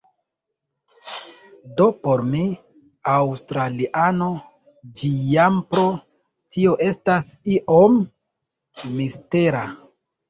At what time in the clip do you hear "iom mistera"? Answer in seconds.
7.59-9.67